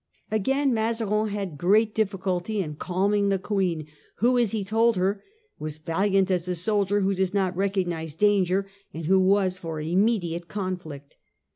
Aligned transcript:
Again 0.31 0.73
Mazarin 0.73 1.27
had 1.27 1.59
great 1.59 1.93
difficulty 1.93 2.59
in 2.59 2.73
calming 2.73 3.29
the 3.29 3.37
Queen, 3.37 3.85
who, 4.15 4.35
as 4.39 4.49
he 4.51 4.63
told 4.63 4.95
her, 4.97 5.23
was 5.59 5.77
valiant 5.77 6.31
as 6.31 6.47
a 6.47 6.55
soldier 6.55 7.01
who 7.01 7.13
does 7.13 7.35
not 7.35 7.55
recognise 7.55 8.15
danger, 8.15 8.67
and 8.95 9.05
who 9.05 9.19
was 9.19 9.59
for 9.59 9.79
immediate 9.79 10.47
conflict. 10.47 11.17